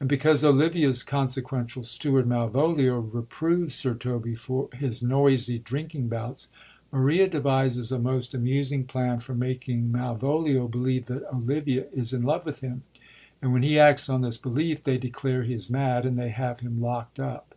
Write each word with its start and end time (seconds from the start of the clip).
And 0.00 0.08
because 0.08 0.42
Olivia's 0.44 1.04
consequential 1.04 1.84
steward, 1.84 2.26
Malvolio, 2.26 2.98
reproves 2.98 3.76
Sir 3.76 3.94
Toby 3.94 4.34
for 4.34 4.68
his 4.72 5.04
noisy 5.04 5.60
drinking 5.60 6.08
bouts, 6.08 6.48
Maria 6.90 7.28
devises 7.28 7.92
a 7.92 8.00
most 8.00 8.34
amusing 8.34 8.82
plan 8.82 9.20
for 9.20 9.36
making 9.36 9.92
Malvolio 9.92 10.66
believe 10.66 11.04
that 11.06 11.32
Olivia 11.32 11.86
is 11.92 12.12
in 12.12 12.22
love 12.22 12.44
with 12.44 12.58
him. 12.58 12.82
And 13.40 13.52
when 13.52 13.62
he 13.62 13.78
acts 13.78 14.08
on 14.08 14.22
this 14.22 14.36
belief, 14.36 14.82
they 14.82 14.98
declare 14.98 15.44
he 15.44 15.54
is 15.54 15.70
mad, 15.70 16.04
and 16.06 16.18
they 16.18 16.30
have 16.30 16.58
him 16.58 16.80
lockt 16.80 17.20
up. 17.20 17.54